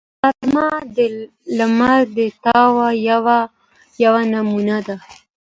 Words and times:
غرمه 0.21 0.69
د 0.95 0.97
لمر 1.57 1.99
د 2.17 2.19
تاو 2.43 2.71
یوه 4.03 4.21
نمونه 4.31 4.77
ده 4.87 4.97